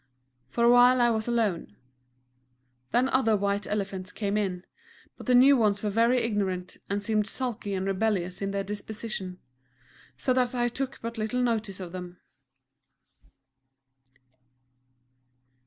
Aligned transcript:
For 0.47 0.63
a 0.65 0.69
while 0.71 0.99
I 0.99 1.11
was 1.11 1.27
alone. 1.27 1.75
Then 2.89 3.07
other 3.09 3.37
White 3.37 3.67
Elephants 3.67 4.11
came 4.11 4.35
in; 4.35 4.65
but 5.15 5.27
the 5.27 5.35
new 5.35 5.55
ones 5.55 5.83
were 5.83 5.91
very 5.91 6.17
ignorant, 6.23 6.77
and 6.89 7.03
seemed 7.03 7.27
sulky 7.27 7.75
and 7.75 7.85
rebellious 7.85 8.41
in 8.41 8.49
their 8.49 8.63
dispositions 8.63 9.37
so 10.17 10.33
that 10.33 10.55
I 10.55 10.69
took 10.69 11.01
but 11.03 11.19
little 11.19 11.43
notice 11.43 11.79
of 11.79 11.91
them. 11.91 12.17